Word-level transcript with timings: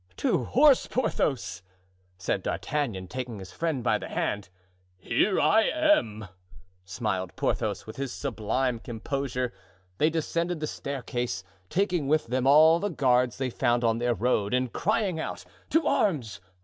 "To 0.17 0.45
horse, 0.45 0.87
Porthos!" 0.87 1.61
said 2.17 2.41
D'Artagnan, 2.41 3.07
taking 3.07 3.37
his 3.37 3.51
friend 3.51 3.83
by 3.83 3.99
the 3.99 4.07
hand. 4.09 4.49
"Here 4.97 5.39
I 5.39 5.61
am," 5.65 6.27
smiled 6.83 7.35
Porthos, 7.35 7.85
with 7.85 7.97
his 7.97 8.11
sublime 8.11 8.79
composure. 8.79 9.53
They 9.99 10.09
descended 10.09 10.59
the 10.59 10.65
great 10.65 10.69
staircase, 10.69 11.43
taking 11.69 12.07
with 12.07 12.25
them 12.25 12.47
all 12.47 12.79
the 12.79 12.89
guards 12.89 13.37
they 13.37 13.51
found 13.51 13.83
on 13.83 13.99
their 13.99 14.15
road, 14.15 14.55
and 14.55 14.73
crying 14.73 15.19
out, 15.19 15.45
"To 15.69 15.85
arms! 15.85 16.41